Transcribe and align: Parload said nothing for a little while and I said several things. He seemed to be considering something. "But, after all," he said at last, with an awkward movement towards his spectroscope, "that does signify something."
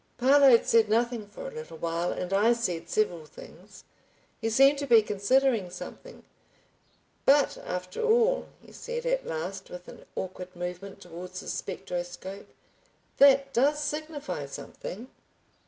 Parload 0.17 0.65
said 0.65 0.89
nothing 0.89 1.27
for 1.27 1.47
a 1.47 1.53
little 1.53 1.77
while 1.77 2.11
and 2.11 2.33
I 2.33 2.53
said 2.53 2.89
several 2.89 3.25
things. 3.27 3.83
He 4.39 4.49
seemed 4.49 4.79
to 4.79 4.87
be 4.87 5.03
considering 5.03 5.69
something. 5.69 6.23
"But, 7.23 7.55
after 7.59 8.01
all," 8.01 8.47
he 8.65 8.71
said 8.71 9.05
at 9.05 9.27
last, 9.27 9.69
with 9.69 9.87
an 9.87 10.03
awkward 10.15 10.55
movement 10.55 11.01
towards 11.01 11.41
his 11.41 11.53
spectroscope, 11.53 12.47
"that 13.19 13.53
does 13.53 13.79
signify 13.79 14.47
something." 14.47 15.07